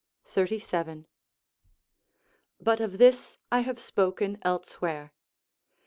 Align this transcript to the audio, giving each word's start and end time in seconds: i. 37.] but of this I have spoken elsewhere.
i. 0.25 0.29
37.] 0.31 1.05
but 2.59 2.79
of 2.79 2.97
this 2.97 3.37
I 3.51 3.59
have 3.59 3.79
spoken 3.79 4.39
elsewhere. 4.41 5.13